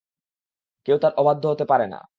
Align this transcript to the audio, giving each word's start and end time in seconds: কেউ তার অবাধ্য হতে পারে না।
কেউ 0.87 0.97
তার 0.97 1.13
অবাধ্য 1.17 1.43
হতে 1.47 1.65
পারে 1.65 1.85
না। 1.87 2.01